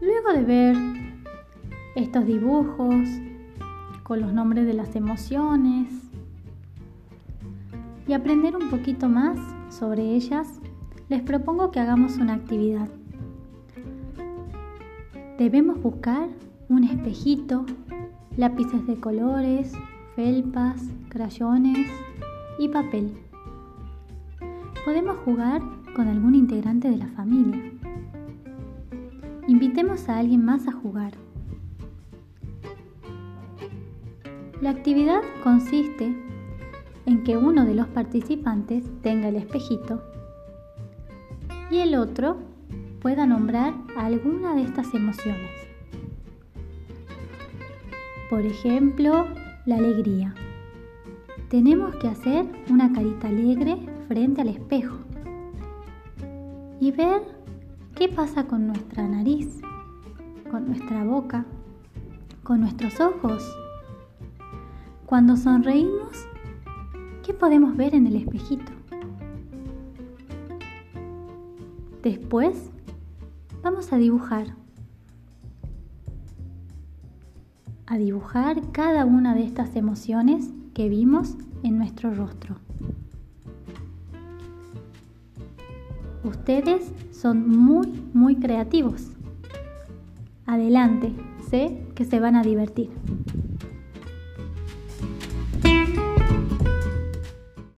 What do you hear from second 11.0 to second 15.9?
les propongo que hagamos una actividad. Debemos